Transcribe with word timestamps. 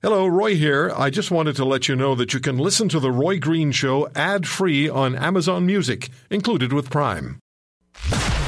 Hello, 0.00 0.28
Roy 0.28 0.54
here. 0.54 0.92
I 0.96 1.10
just 1.10 1.32
wanted 1.32 1.56
to 1.56 1.64
let 1.64 1.88
you 1.88 1.96
know 1.96 2.14
that 2.14 2.32
you 2.32 2.38
can 2.38 2.56
listen 2.56 2.88
to 2.90 3.00
The 3.00 3.10
Roy 3.10 3.40
Green 3.40 3.72
Show 3.72 4.08
ad 4.14 4.46
free 4.46 4.88
on 4.88 5.16
Amazon 5.16 5.66
Music, 5.66 6.08
included 6.30 6.72
with 6.72 6.88
Prime. 6.88 7.40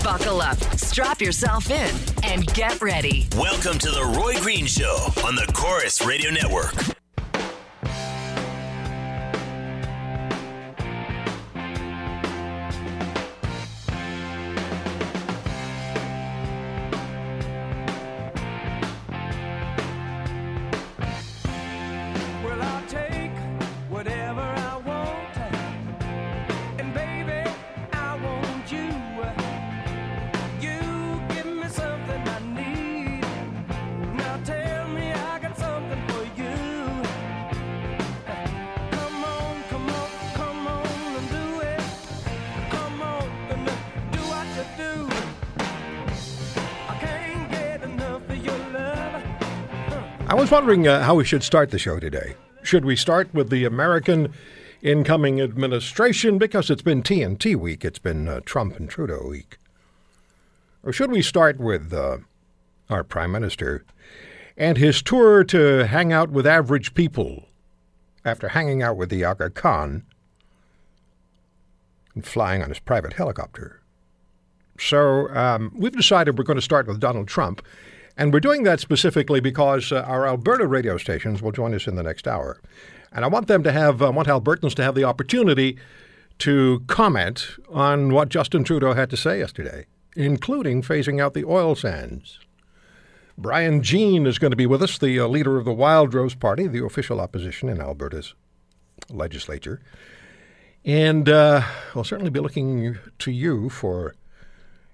Buckle 0.04 0.42
up, 0.42 0.58
strap 0.78 1.20
yourself 1.20 1.68
in, 1.68 1.92
and 2.22 2.46
get 2.54 2.80
ready. 2.80 3.26
Welcome 3.36 3.80
to 3.80 3.90
the 3.90 4.14
Roy 4.16 4.40
Green 4.40 4.66
Show 4.66 5.08
on 5.26 5.34
the 5.34 5.50
Corus 5.52 6.06
Radio 6.06 6.30
Network. 6.30 6.89
I 50.30 50.34
was 50.34 50.48
wondering 50.48 50.86
uh, 50.86 51.02
how 51.02 51.16
we 51.16 51.24
should 51.24 51.42
start 51.42 51.72
the 51.72 51.78
show 51.80 51.98
today. 51.98 52.36
Should 52.62 52.84
we 52.84 52.94
start 52.94 53.34
with 53.34 53.50
the 53.50 53.64
American 53.64 54.32
incoming 54.80 55.40
administration 55.40 56.38
because 56.38 56.70
it's 56.70 56.82
been 56.82 57.02
TNT 57.02 57.56
week, 57.56 57.84
it's 57.84 57.98
been 57.98 58.28
uh, 58.28 58.38
Trump 58.44 58.76
and 58.76 58.88
Trudeau 58.88 59.26
week? 59.26 59.58
Or 60.84 60.92
should 60.92 61.10
we 61.10 61.20
start 61.20 61.58
with 61.58 61.92
uh, 61.92 62.18
our 62.88 63.02
Prime 63.02 63.32
Minister 63.32 63.84
and 64.56 64.78
his 64.78 65.02
tour 65.02 65.42
to 65.42 65.88
hang 65.88 66.12
out 66.12 66.30
with 66.30 66.46
average 66.46 66.94
people 66.94 67.46
after 68.24 68.50
hanging 68.50 68.84
out 68.84 68.96
with 68.96 69.08
the 69.10 69.24
Aga 69.24 69.50
Khan 69.50 70.04
and 72.14 72.24
flying 72.24 72.62
on 72.62 72.68
his 72.68 72.78
private 72.78 73.14
helicopter? 73.14 73.80
So 74.78 75.28
um, 75.34 75.72
we've 75.74 75.90
decided 75.90 76.38
we're 76.38 76.44
going 76.44 76.54
to 76.54 76.62
start 76.62 76.86
with 76.86 77.00
Donald 77.00 77.26
Trump. 77.26 77.62
And 78.16 78.32
we're 78.32 78.40
doing 78.40 78.64
that 78.64 78.80
specifically 78.80 79.40
because 79.40 79.92
uh, 79.92 80.02
our 80.06 80.26
Alberta 80.26 80.66
radio 80.66 80.98
stations 80.98 81.40
will 81.40 81.52
join 81.52 81.74
us 81.74 81.86
in 81.86 81.96
the 81.96 82.02
next 82.02 82.28
hour. 82.28 82.60
And 83.12 83.24
I 83.24 83.28
want 83.28 83.48
them 83.48 83.62
to 83.62 83.72
have, 83.72 84.02
I 84.02 84.10
want 84.10 84.28
Albertans 84.28 84.74
to 84.74 84.82
have 84.82 84.94
the 84.94 85.04
opportunity 85.04 85.78
to 86.38 86.82
comment 86.86 87.46
on 87.68 88.12
what 88.12 88.28
Justin 88.28 88.64
Trudeau 88.64 88.94
had 88.94 89.10
to 89.10 89.16
say 89.16 89.38
yesterday, 89.38 89.86
including 90.16 90.82
phasing 90.82 91.20
out 91.20 91.34
the 91.34 91.44
oil 91.44 91.74
sands. 91.74 92.38
Brian 93.36 93.82
Jean 93.82 94.26
is 94.26 94.38
going 94.38 94.50
to 94.50 94.56
be 94.56 94.66
with 94.66 94.82
us, 94.82 94.98
the 94.98 95.18
uh, 95.18 95.26
leader 95.26 95.56
of 95.56 95.64
the 95.64 95.72
Wildrose 95.72 96.34
Party, 96.34 96.66
the 96.66 96.84
official 96.84 97.20
opposition 97.20 97.68
in 97.68 97.80
Alberta's 97.80 98.34
legislature. 99.08 99.80
And 100.84 101.28
uh, 101.28 101.62
we'll 101.94 102.04
certainly 102.04 102.30
be 102.30 102.40
looking 102.40 102.98
to 103.18 103.30
you 103.30 103.68
for 103.68 104.14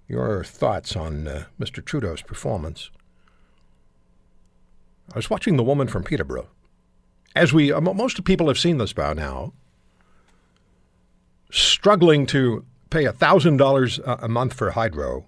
your 0.08 0.44
thoughts 0.44 0.96
on 0.96 1.26
uh, 1.26 1.44
Mr. 1.60 1.84
Trudeau's 1.84 2.22
performance. 2.22 2.90
I 5.12 5.16
was 5.16 5.30
watching 5.30 5.56
The 5.56 5.62
Woman 5.62 5.88
from 5.88 6.02
Peterborough. 6.02 6.48
As 7.34 7.52
we, 7.52 7.72
uh, 7.72 7.80
most 7.80 8.24
people 8.24 8.48
have 8.48 8.58
seen 8.58 8.78
this 8.78 8.92
by 8.92 9.12
now, 9.14 9.52
struggling 11.50 12.26
to 12.26 12.64
pay 12.90 13.04
$1,000 13.04 13.98
a 13.98 14.24
a 14.24 14.28
month 14.28 14.54
for 14.54 14.70
hydro 14.70 15.26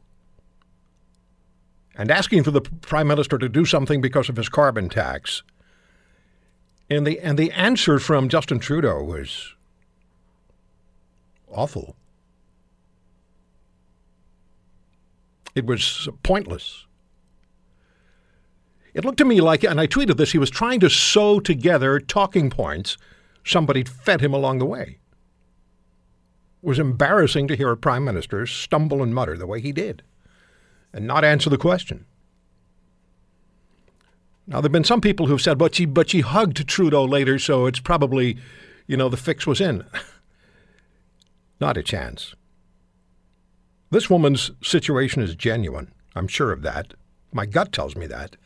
and 1.99 2.11
asking 2.11 2.45
for 2.45 2.53
the 2.53 2.61
Prime 2.61 3.09
Minister 3.09 3.39
to 3.39 3.49
do 3.49 3.65
something 3.65 4.01
because 4.01 4.29
of 4.29 4.37
his 4.37 4.49
carbon 4.49 4.89
tax. 4.89 5.43
And 6.89 7.07
the, 7.07 7.19
and 7.21 7.39
the 7.39 7.51
answer 7.53 7.99
from 7.99 8.29
Justin 8.29 8.61
Trudeau 8.61 9.03
was 9.03 9.55
awful. 11.49 11.97
It 15.55 15.67
was 15.67 16.09
pointless. 16.23 16.87
It 18.95 19.05
looked 19.05 19.19
to 19.19 19.25
me 19.25 19.41
like, 19.41 19.65
and 19.65 19.81
I 19.81 19.87
tweeted 19.87 20.17
this, 20.17 20.33
he 20.33 20.39
was 20.39 20.51
trying 20.51 20.81
to 20.81 20.91
sew 20.91 21.41
together 21.41 22.01
talking 22.01 22.51
points 22.51 22.97
somebody 23.45 23.85
fed 23.85 24.21
him 24.21 24.35
along 24.35 24.59
the 24.59 24.67
way. 24.67 24.99
It 26.63 26.67
was 26.67 26.79
embarrassing 26.79 27.49
to 27.49 27.57
hear 27.57 27.71
a 27.71 27.77
prime 27.77 28.05
minister 28.05 28.47
stumble 28.47 29.03
and 29.03 29.15
mutter 29.15 29.37
the 29.37 29.47
way 29.47 29.61
he 29.61 29.73
did 29.73 30.03
and 30.93 31.07
not 31.07 31.25
answer 31.25 31.51
the 31.51 31.59
question. 31.59 32.07
Now, 34.47 34.57
there 34.57 34.69
have 34.69 34.73
been 34.73 34.85
some 34.85 35.03
people 35.03 35.27
who've 35.27 35.43
said, 35.43 35.59
but 35.59 35.75
she, 35.75 35.85
but 35.85 36.09
she 36.09 36.21
hugged 36.23 36.67
Trudeau 36.67 37.05
later, 37.05 37.39
so 37.39 37.67
it's 37.67 37.81
probably, 37.81 38.39
you 38.87 38.97
know, 38.97 39.11
the 39.11 39.19
fix 39.19 39.47
was 39.47 39.61
in. 39.61 39.85
not 41.61 41.77
a 41.77 41.83
chance. 41.83 42.35
This 43.91 44.09
woman's 44.09 44.51
situation 44.63 45.23
is 45.23 45.35
genuine. 45.35 45.93
I'm 46.17 46.29
sure 46.29 46.51
of 46.51 46.63
that. 46.63 46.95
My 47.33 47.47
gut 47.47 47.73
tells 47.73 47.97
me 47.97 48.07
that. 48.07 48.37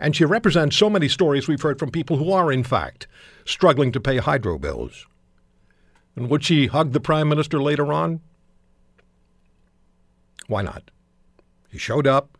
And 0.00 0.14
she 0.14 0.24
represents 0.24 0.76
so 0.76 0.88
many 0.88 1.08
stories 1.08 1.48
we've 1.48 1.62
heard 1.62 1.78
from 1.78 1.90
people 1.90 2.18
who 2.18 2.30
are, 2.30 2.52
in 2.52 2.62
fact, 2.62 3.08
struggling 3.44 3.90
to 3.92 4.00
pay 4.00 4.18
hydro 4.18 4.58
bills. 4.58 5.06
And 6.14 6.30
would 6.30 6.44
she 6.44 6.66
hug 6.66 6.92
the 6.92 7.00
Prime 7.00 7.28
Minister 7.28 7.60
later 7.60 7.92
on? 7.92 8.20
Why 10.46 10.62
not? 10.62 10.90
He 11.70 11.78
showed 11.78 12.06
up. 12.06 12.38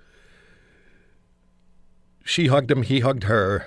She 2.25 2.47
hugged 2.47 2.71
him, 2.71 2.83
he 2.83 3.01
hugged 3.01 3.25
her. 3.25 3.67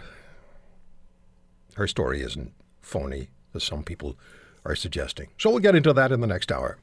Her 1.75 1.87
story 1.87 2.21
isn't 2.21 2.53
phony, 2.81 3.29
as 3.53 3.63
some 3.63 3.83
people 3.83 4.17
are 4.65 4.75
suggesting. 4.75 5.29
So 5.37 5.49
we'll 5.49 5.59
get 5.59 5.75
into 5.75 5.93
that 5.93 6.11
in 6.11 6.21
the 6.21 6.27
next 6.27 6.51
hour. 6.51 6.77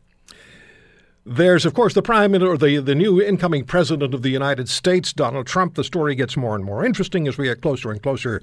There's, 1.31 1.67
of 1.67 1.75
course, 1.75 1.93
the 1.93 2.01
prime 2.01 2.33
minister, 2.33 2.55
or 2.55 2.57
the, 2.57 2.79
the 2.79 2.95
new 2.95 3.21
incoming 3.21 3.65
president 3.65 4.15
of 4.15 4.23
the 4.23 4.31
United 4.31 4.67
States, 4.67 5.13
Donald 5.13 5.47
Trump. 5.47 5.75
The 5.75 5.85
story 5.85 6.15
gets 6.15 6.39
more 6.39 6.55
and 6.55 6.65
more 6.65 6.87
interesting 6.87 7.29
as 7.29 7.37
we 7.37 7.45
get 7.45 7.61
closer 7.61 7.91
and 7.91 8.03
closer 8.03 8.41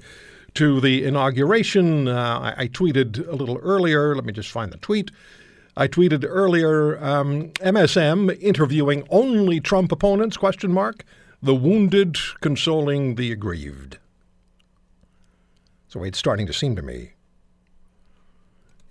to 0.54 0.80
the 0.80 1.04
inauguration. 1.04 2.06
Uh, 2.06 2.54
I, 2.56 2.62
I 2.62 2.68
tweeted 2.68 3.26
a 3.26 3.34
little 3.34 3.58
earlier. 3.58 4.14
Let 4.14 4.24
me 4.24 4.32
just 4.32 4.52
find 4.52 4.72
the 4.72 4.76
tweet. 4.76 5.10
I 5.76 5.88
tweeted 5.88 6.24
earlier 6.28 6.96
um, 7.04 7.48
MSM 7.54 8.40
interviewing 8.40 9.04
only 9.10 9.58
Trump 9.58 9.90
opponents? 9.90 10.36
Question 10.36 10.72
mark. 10.72 11.04
The 11.42 11.56
wounded 11.56 12.16
consoling 12.40 13.16
the 13.16 13.32
aggrieved. 13.32 13.98
So 15.88 16.04
it's 16.04 16.18
starting 16.18 16.46
to 16.46 16.52
seem 16.52 16.76
to 16.76 16.82
me. 16.82 17.15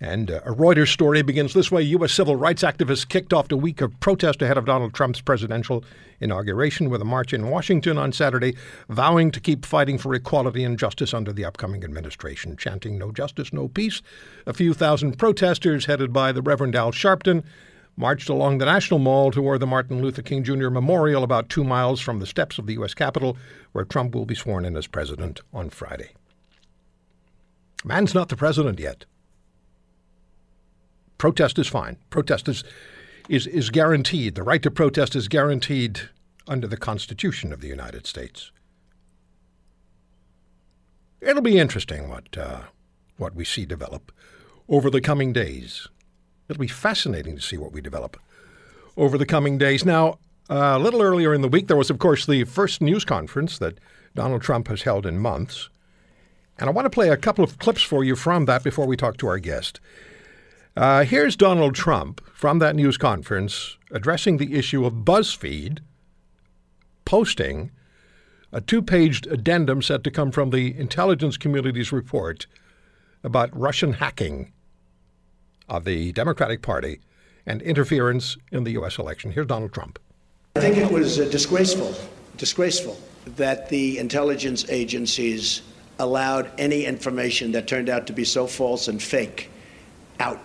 And 0.00 0.30
uh, 0.30 0.40
a 0.44 0.52
Reuters 0.52 0.92
story 0.92 1.22
begins 1.22 1.54
this 1.54 1.70
way 1.70 1.82
U.S. 1.82 2.12
civil 2.12 2.36
rights 2.36 2.62
activists 2.62 3.08
kicked 3.08 3.32
off 3.32 3.50
a 3.50 3.56
week 3.56 3.80
of 3.80 3.98
protest 4.00 4.42
ahead 4.42 4.58
of 4.58 4.66
Donald 4.66 4.92
Trump's 4.92 5.22
presidential 5.22 5.82
inauguration 6.20 6.90
with 6.90 7.00
a 7.00 7.06
march 7.06 7.32
in 7.32 7.48
Washington 7.48 7.96
on 7.96 8.12
Saturday, 8.12 8.54
vowing 8.90 9.30
to 9.30 9.40
keep 9.40 9.64
fighting 9.64 9.96
for 9.96 10.14
equality 10.14 10.64
and 10.64 10.78
justice 10.78 11.14
under 11.14 11.32
the 11.32 11.46
upcoming 11.46 11.82
administration, 11.82 12.56
chanting 12.56 12.98
no 12.98 13.10
justice, 13.10 13.52
no 13.52 13.68
peace. 13.68 14.02
A 14.46 14.52
few 14.52 14.74
thousand 14.74 15.18
protesters, 15.18 15.86
headed 15.86 16.12
by 16.12 16.30
the 16.30 16.42
Reverend 16.42 16.76
Al 16.76 16.92
Sharpton, 16.92 17.42
marched 17.96 18.28
along 18.28 18.58
the 18.58 18.66
National 18.66 18.98
Mall 18.98 19.30
toward 19.30 19.60
the 19.60 19.66
Martin 19.66 20.02
Luther 20.02 20.20
King 20.20 20.44
Jr. 20.44 20.68
Memorial 20.68 21.24
about 21.24 21.48
two 21.48 21.64
miles 21.64 22.02
from 22.02 22.18
the 22.18 22.26
steps 22.26 22.58
of 22.58 22.66
the 22.66 22.74
U.S. 22.74 22.92
Capitol, 22.92 23.38
where 23.72 23.86
Trump 23.86 24.14
will 24.14 24.26
be 24.26 24.34
sworn 24.34 24.66
in 24.66 24.76
as 24.76 24.86
president 24.86 25.40
on 25.54 25.70
Friday. 25.70 26.10
Man's 27.82 28.14
not 28.14 28.28
the 28.28 28.36
president 28.36 28.78
yet. 28.78 29.06
Protest 31.18 31.58
is 31.58 31.66
fine. 31.66 31.96
Protest 32.10 32.48
is, 32.48 32.64
is, 33.28 33.46
is 33.46 33.70
guaranteed. 33.70 34.34
The 34.34 34.42
right 34.42 34.62
to 34.62 34.70
protest 34.70 35.16
is 35.16 35.28
guaranteed 35.28 36.00
under 36.46 36.66
the 36.66 36.76
Constitution 36.76 37.52
of 37.52 37.60
the 37.60 37.68
United 37.68 38.06
States. 38.06 38.52
It'll 41.20 41.42
be 41.42 41.58
interesting 41.58 42.08
what, 42.08 42.36
uh, 42.36 42.60
what 43.16 43.34
we 43.34 43.44
see 43.44 43.64
develop 43.64 44.12
over 44.68 44.90
the 44.90 45.00
coming 45.00 45.32
days. 45.32 45.88
It'll 46.48 46.60
be 46.60 46.68
fascinating 46.68 47.34
to 47.36 47.42
see 47.42 47.56
what 47.56 47.72
we 47.72 47.80
develop 47.80 48.18
over 48.96 49.18
the 49.18 49.26
coming 49.26 49.58
days. 49.58 49.84
Now, 49.84 50.18
uh, 50.48 50.74
a 50.76 50.78
little 50.78 51.02
earlier 51.02 51.34
in 51.34 51.40
the 51.40 51.48
week, 51.48 51.66
there 51.66 51.76
was, 51.76 51.90
of 51.90 51.98
course, 51.98 52.26
the 52.26 52.44
first 52.44 52.80
news 52.80 53.04
conference 53.04 53.58
that 53.58 53.78
Donald 54.14 54.42
Trump 54.42 54.68
has 54.68 54.82
held 54.82 55.06
in 55.06 55.18
months. 55.18 55.68
And 56.58 56.68
I 56.68 56.72
want 56.72 56.86
to 56.86 56.90
play 56.90 57.08
a 57.08 57.16
couple 57.16 57.42
of 57.42 57.58
clips 57.58 57.82
for 57.82 58.04
you 58.04 58.16
from 58.16 58.44
that 58.44 58.62
before 58.62 58.86
we 58.86 58.96
talk 58.96 59.16
to 59.18 59.26
our 59.26 59.38
guest. 59.38 59.80
Uh, 60.76 61.04
here's 61.04 61.36
Donald 61.36 61.74
Trump 61.74 62.20
from 62.34 62.58
that 62.58 62.76
news 62.76 62.98
conference 62.98 63.78
addressing 63.90 64.36
the 64.36 64.54
issue 64.54 64.84
of 64.84 64.92
BuzzFeed 64.92 65.78
posting 67.06 67.70
a 68.52 68.60
two 68.60 68.82
paged 68.82 69.26
addendum 69.28 69.80
set 69.80 70.04
to 70.04 70.10
come 70.10 70.30
from 70.30 70.50
the 70.50 70.78
intelligence 70.78 71.38
community's 71.38 71.92
report 71.92 72.46
about 73.24 73.58
Russian 73.58 73.94
hacking 73.94 74.52
of 75.66 75.84
the 75.84 76.12
Democratic 76.12 76.60
Party 76.60 77.00
and 77.46 77.62
interference 77.62 78.36
in 78.52 78.64
the 78.64 78.72
U.S. 78.72 78.98
election. 78.98 79.30
Here's 79.30 79.46
Donald 79.46 79.72
Trump. 79.72 79.98
I 80.56 80.60
think 80.60 80.76
it 80.76 80.90
was 80.92 81.18
uh, 81.18 81.24
disgraceful, 81.24 81.94
disgraceful 82.36 83.00
that 83.36 83.70
the 83.70 83.96
intelligence 83.96 84.68
agencies 84.68 85.62
allowed 85.98 86.50
any 86.58 86.84
information 86.84 87.52
that 87.52 87.66
turned 87.66 87.88
out 87.88 88.06
to 88.08 88.12
be 88.12 88.24
so 88.24 88.46
false 88.46 88.88
and 88.88 89.02
fake 89.02 89.50
out. 90.20 90.38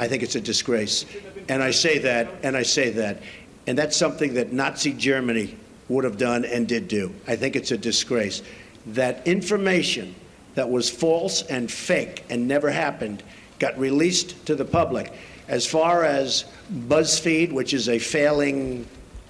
I 0.00 0.08
think 0.08 0.22
it's 0.22 0.34
a 0.34 0.40
disgrace. 0.40 1.04
And 1.50 1.62
I 1.62 1.72
say 1.72 1.98
that, 1.98 2.30
and 2.42 2.56
I 2.56 2.62
say 2.62 2.88
that. 2.90 3.20
And 3.66 3.76
that's 3.76 3.94
something 3.94 4.32
that 4.34 4.50
Nazi 4.50 4.94
Germany 4.94 5.54
would 5.90 6.04
have 6.04 6.16
done 6.16 6.46
and 6.46 6.66
did 6.66 6.88
do. 6.88 7.14
I 7.28 7.36
think 7.36 7.54
it's 7.54 7.70
a 7.70 7.76
disgrace. 7.76 8.42
That 8.86 9.26
information 9.28 10.14
that 10.54 10.70
was 10.70 10.88
false 10.88 11.42
and 11.42 11.70
fake 11.70 12.24
and 12.30 12.48
never 12.48 12.70
happened 12.70 13.22
got 13.58 13.78
released 13.78 14.46
to 14.46 14.54
the 14.54 14.64
public. 14.64 15.12
As 15.48 15.66
far 15.66 16.02
as 16.02 16.46
BuzzFeed, 16.72 17.52
which 17.52 17.74
is 17.74 17.90
a 17.90 17.98
failing 17.98 18.86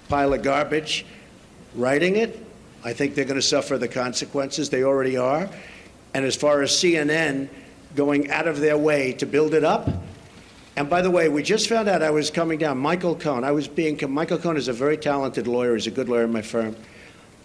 pile 0.07 0.33
of 0.33 0.41
garbage, 0.41 1.05
writing 1.75 2.15
it, 2.15 2.39
I 2.85 2.93
think 2.93 3.13
they're 3.13 3.25
going 3.25 3.35
to 3.35 3.41
suffer 3.41 3.77
the 3.77 3.89
consequences. 3.89 4.69
They 4.69 4.85
already 4.85 5.17
are. 5.17 5.49
And 6.13 6.23
as 6.23 6.37
far 6.37 6.61
as 6.61 6.71
CNN 6.71 7.49
going 7.93 8.31
out 8.31 8.47
of 8.47 8.61
their 8.61 8.77
way 8.77 9.11
to 9.13 9.25
build 9.25 9.53
it 9.53 9.65
up, 9.65 9.89
and 10.75 10.89
by 10.89 11.01
the 11.01 11.11
way, 11.11 11.27
we 11.29 11.43
just 11.43 11.67
found 11.67 11.89
out 11.89 12.01
I 12.01 12.11
was 12.11 12.31
coming 12.31 12.57
down. 12.57 12.77
Michael 12.77 13.15
Cohen, 13.15 13.43
I 13.43 13.51
was 13.51 13.67
being, 13.67 13.99
Michael 14.09 14.37
Cohen 14.37 14.57
is 14.57 14.67
a 14.67 14.73
very 14.73 14.97
talented 14.97 15.47
lawyer, 15.47 15.75
he's 15.75 15.87
a 15.87 15.91
good 15.91 16.07
lawyer 16.07 16.23
in 16.23 16.31
my 16.31 16.41
firm. 16.41 16.75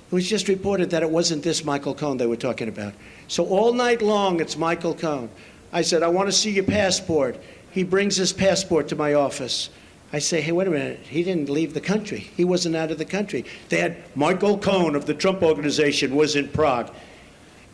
It 0.08 0.14
was 0.14 0.28
just 0.28 0.46
reported 0.46 0.90
that 0.90 1.02
it 1.02 1.10
wasn't 1.10 1.42
this 1.42 1.64
Michael 1.64 1.94
Cohen 1.94 2.16
they 2.16 2.26
were 2.26 2.36
talking 2.36 2.68
about. 2.68 2.94
So 3.26 3.44
all 3.46 3.72
night 3.72 4.02
long, 4.02 4.40
it's 4.40 4.56
Michael 4.56 4.94
Cohen. 4.94 5.28
I 5.72 5.82
said, 5.82 6.04
I 6.04 6.08
want 6.08 6.28
to 6.28 6.32
see 6.32 6.52
your 6.52 6.64
passport. 6.64 7.36
He 7.72 7.82
brings 7.82 8.16
his 8.16 8.32
passport 8.32 8.86
to 8.88 8.96
my 8.96 9.14
office. 9.14 9.70
I 10.12 10.20
say, 10.20 10.40
hey, 10.40 10.52
wait 10.52 10.68
a 10.68 10.70
minute. 10.70 11.00
He 11.00 11.24
didn't 11.24 11.50
leave 11.50 11.74
the 11.74 11.80
country. 11.80 12.20
He 12.20 12.44
wasn't 12.44 12.76
out 12.76 12.92
of 12.92 12.98
the 12.98 13.04
country. 13.04 13.44
They 13.68 13.80
had 13.80 13.96
Michael 14.14 14.56
Cohen 14.56 14.94
of 14.94 15.06
the 15.06 15.14
Trump 15.14 15.42
Organization 15.42 16.14
was 16.14 16.36
in 16.36 16.48
Prague. 16.48 16.94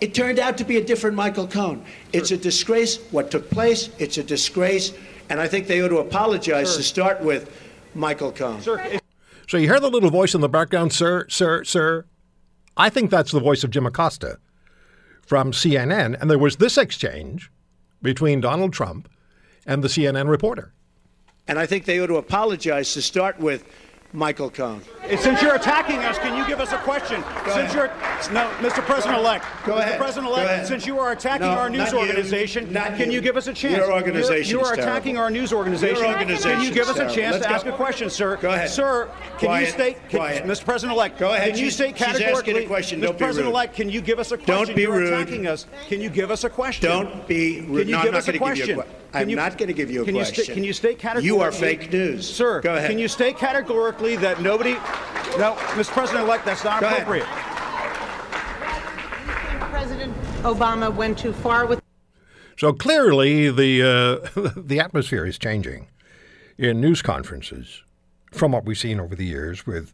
It 0.01 0.15
turned 0.15 0.39
out 0.39 0.57
to 0.59 0.65
be 0.65 0.79
a 0.79 0.85
different 0.85 1.15
Michael 1.15 1.47
Cohen. 1.47 1.85
It's 2.15 2.31
a 2.31 2.37
disgrace 2.39 2.97
what 3.11 3.31
took 3.31 3.51
place. 3.51 3.91
It's 3.99 4.17
a 4.17 4.23
disgrace. 4.25 4.93
And 5.33 5.41
I 5.41 5.49
think 5.49 5.67
they 5.67 5.81
ought 5.81 5.89
to 5.89 5.97
apologize 5.97 6.77
to 6.77 6.83
start 6.83 7.23
with 7.23 7.51
Michael 7.95 8.33
Cohen. 8.33 8.61
So 9.49 9.57
you 9.57 9.67
hear 9.67 9.81
the 9.81 9.89
little 9.89 10.11
voice 10.11 10.35
in 10.35 10.43
the 10.43 10.49
background, 10.49 10.93
sir, 10.93 11.25
sir, 11.31 11.65
sir. 11.65 12.05
I 12.77 12.91
think 12.91 13.11
that's 13.11 13.33
the 13.33 13.41
voice 13.41 13.65
of 13.65 13.71
Jim 13.71 13.87
Acosta 13.87 14.39
from 15.23 15.53
CNN. 15.53 16.21
And 16.21 16.31
there 16.31 16.39
was 16.39 16.57
this 16.57 16.77
exchange 16.77 17.51
between 18.03 18.43
Donald 18.43 18.75
Trump 18.75 19.09
and 19.65 19.83
the 19.83 19.89
CNN 19.89 20.29
reporter. 20.29 20.75
And 21.49 21.59
I 21.59 21.65
think 21.65 21.87
they 21.87 21.99
ought 21.99 22.09
to 22.09 22.17
apologize 22.17 22.93
to 22.93 23.01
start 23.01 23.41
with 23.41 23.65
Michael 24.15 24.51
Cohen. 24.51 24.83
Since 25.19 25.41
you're 25.41 25.55
attacking 25.55 25.99
us, 26.01 26.19
can 26.19 26.37
you 26.37 26.47
give 26.47 26.61
us 26.61 26.71
a 26.73 26.79
question? 26.79 27.23
since 27.47 27.75
ahead. 27.75 27.75
you're 27.75 27.87
no, 28.33 28.49
Mr. 28.61 28.83
President-elect. 28.85 29.45
Go 29.65 29.73
Mr. 29.75 29.79
ahead. 29.79 29.99
President-elect, 29.99 30.67
since 30.67 30.87
you 30.87 30.99
are 30.99 31.13
attacking 31.13 31.47
No, 31.47 31.53
our 31.55 31.71
news 31.71 31.93
you. 31.93 31.99
organization, 31.99 32.71
Not 32.73 32.97
can 32.97 33.09
you. 33.11 33.17
you 33.17 33.21
give 33.23 33.37
us 33.39 33.47
a 33.47 33.55
chance? 33.55 33.77
Your 33.77 33.91
organization 33.93 34.51
You 34.59 34.65
are 34.65 34.75
attacking 34.75 35.15
terrible. 35.15 35.23
our 35.23 35.31
news 35.31 35.53
organization. 35.53 35.97
Your 35.97 36.13
organization 36.13 36.53
Can 36.59 36.63
you 36.63 36.73
give 36.73 36.89
us 36.89 36.99
a 36.99 37.09
chance 37.15 37.35
Let's 37.37 37.47
to 37.47 37.51
ask 37.53 37.67
a 37.67 37.73
question, 37.73 38.11
sir? 38.11 38.37
Go 38.37 38.51
ahead. 38.51 38.69
Sir, 38.69 39.09
can 39.39 39.49
Quiet. 39.49 39.67
you 39.67 39.73
state, 39.73 39.97
can, 40.11 40.19
Quiet. 40.21 40.45
Mr. 40.45 40.65
President-elect, 40.67 41.19
Go 41.19 41.33
ahead. 41.33 41.49
can 41.49 41.59
you 41.59 41.65
She's- 41.71 41.75
state 41.75 41.97
she's 41.99 42.21
asking 42.21 42.57
a 42.59 42.67
question. 42.67 43.01
Mr. 43.01 43.05
Don't. 43.05 43.19
President-elect, 43.19 43.75
can 43.75 43.89
you 43.89 44.01
give 44.03 44.19
us 44.19 44.31
a 44.33 44.37
question? 44.39 44.77
be 44.77 44.83
You're 44.83 44.93
rude. 44.93 45.13
attacking 45.15 45.47
us. 45.47 45.67
Can 45.89 46.01
you 46.03 46.11
give 46.11 46.31
us 46.31 46.45
a 46.45 46.51
question? 46.51 46.89
Don't 46.91 47.27
be 47.27 47.63
rude. 47.63 47.81
Can 47.81 47.89
you 47.89 47.97
no, 47.97 48.03
give 48.03 48.15
us 48.15 48.29
a 48.29 48.33
you 48.35 48.39
question? 48.39 48.83
A 49.15 49.19
que- 49.19 49.19
Can 49.19 49.23
I'm 49.23 49.29
you- 49.31 49.37
not 49.37 49.59
going 49.59 49.69
to 49.69 49.75
give 49.75 49.91
you 49.91 50.03
a 50.03 50.05
can 50.05 50.17
you 50.17 50.25
sta- 50.25 50.35
question. 50.35 50.55
can 50.55 50.65
you 50.65 50.73
state 50.73 50.99
categorically? 50.99 51.27
You 51.27 51.41
are 51.41 51.53
fake 51.53 51.93
news. 51.93 52.29
Sir, 52.29 52.61
Go 52.61 52.75
ahead. 52.75 52.89
can 52.91 52.99
you 52.99 53.09
state 53.09 53.37
categorically 53.39 54.17
that 54.17 54.41
nobody... 54.41 54.73
No, 55.39 55.55
Mr. 55.77 55.89
President-elect, 55.93 56.45
that's 56.45 56.65
not 56.65 56.81
Go 56.81 56.87
ahead. 56.87 57.03
appropriate. 57.03 57.27
President 59.71 60.15
Obama 60.43 60.95
went 60.95 61.19
too 61.19 61.33
far 61.33 61.67
with 61.67 61.81
So 62.59 62.73
clearly, 62.73 63.51
the 63.51 63.83
uh, 64.37 64.51
the 64.57 64.79
atmosphere 64.81 65.25
is 65.27 65.39
changing 65.39 65.89
in 66.59 66.81
news 66.81 67.01
conferences 67.03 67.83
from 68.31 68.53
what 68.53 68.65
we've 68.65 68.79
seen 68.79 69.01
over 69.01 69.15
the 69.15 69.25
years 69.25 69.67
with 69.67 69.93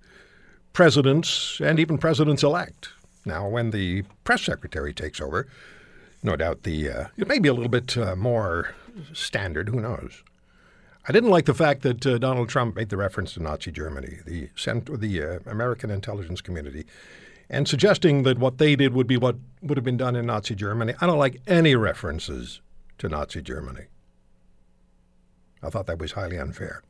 presidents 0.73 1.61
and 1.63 1.79
even 1.79 1.99
presidents 1.99 2.43
elect. 2.43 2.91
Now, 3.25 3.49
when 3.49 3.71
the 3.71 4.03
press 4.25 4.43
secretary 4.43 4.93
takes 4.93 5.21
over, 5.21 5.47
no 6.23 6.35
doubt 6.37 6.65
the 6.65 6.91
uh, 6.91 7.05
it 7.17 7.29
may 7.29 7.39
be 7.39 7.49
a 7.49 7.55
little 7.55 7.69
bit 7.71 7.97
uh, 7.97 8.17
more 8.17 8.75
standard. 9.13 9.69
Who 9.69 9.81
knows? 9.81 10.23
I 11.09 11.13
didn't 11.13 11.31
like 11.31 11.47
the 11.47 11.55
fact 11.55 11.83
that 11.83 12.07
uh, 12.07 12.19
Donald 12.19 12.49
Trump 12.49 12.77
made 12.77 12.91
the 12.91 12.97
reference 12.97 13.33
to 13.35 13.43
Nazi 13.43 13.71
Germany, 13.71 14.19
the 14.27 14.51
cent- 14.57 15.01
the 15.01 15.23
uh, 15.23 15.39
American 15.47 15.91
intelligence 15.91 16.41
community, 16.41 16.85
and 17.49 17.67
suggesting 17.67 18.25
that 18.25 18.39
what 18.39 18.59
they 18.59 18.77
did 18.77 18.93
would 18.93 19.07
be 19.07 19.17
what 19.17 19.37
would 19.63 19.79
have 19.79 19.85
been 19.85 19.97
done 19.97 20.17
in 20.17 20.27
Nazi 20.27 20.55
Germany. 20.55 20.93
I 21.01 21.07
don't 21.07 21.19
like 21.19 21.41
any 21.47 21.75
references 21.75 22.61
to 22.99 23.09
Nazi 23.09 23.41
Germany. 23.41 23.85
I 25.63 25.71
thought 25.71 25.87
that 25.87 25.99
was 25.99 26.13
highly 26.13 26.39
unfair. 26.39 26.83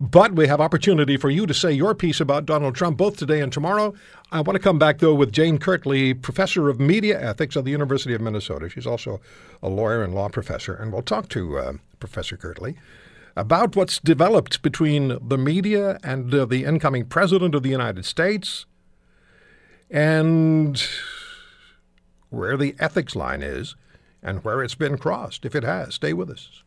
But 0.00 0.34
we 0.34 0.48
have 0.48 0.60
opportunity 0.60 1.16
for 1.16 1.30
you 1.30 1.46
to 1.46 1.54
say 1.54 1.72
your 1.72 1.94
piece 1.94 2.20
about 2.20 2.46
Donald 2.46 2.74
Trump 2.74 2.96
both 2.96 3.16
today 3.16 3.40
and 3.40 3.52
tomorrow. 3.52 3.94
I 4.32 4.40
want 4.40 4.56
to 4.56 4.62
come 4.62 4.78
back 4.78 4.98
though 4.98 5.14
with 5.14 5.32
Jane 5.32 5.58
Kirtley, 5.58 6.14
professor 6.14 6.68
of 6.68 6.80
media 6.80 7.20
ethics 7.20 7.56
at 7.56 7.64
the 7.64 7.70
University 7.70 8.14
of 8.14 8.20
Minnesota. 8.20 8.68
She's 8.68 8.86
also 8.86 9.20
a 9.62 9.68
lawyer 9.68 10.02
and 10.02 10.14
law 10.14 10.28
professor, 10.28 10.74
and 10.74 10.92
we'll 10.92 11.02
talk 11.02 11.28
to 11.30 11.58
uh, 11.58 11.72
Professor 12.00 12.36
Kirtley 12.36 12.76
about 13.36 13.74
what's 13.76 13.98
developed 13.98 14.62
between 14.62 15.18
the 15.20 15.38
media 15.38 15.98
and 16.04 16.32
uh, 16.34 16.44
the 16.44 16.64
incoming 16.64 17.04
president 17.06 17.54
of 17.54 17.62
the 17.62 17.70
United 17.70 18.04
States, 18.04 18.66
and 19.90 20.86
where 22.30 22.56
the 22.56 22.74
ethics 22.78 23.16
line 23.16 23.42
is, 23.42 23.76
and 24.22 24.44
where 24.44 24.62
it's 24.62 24.74
been 24.74 24.98
crossed, 24.98 25.44
if 25.44 25.54
it 25.54 25.64
has. 25.64 25.94
Stay 25.94 26.12
with 26.12 26.30
us. 26.30 26.62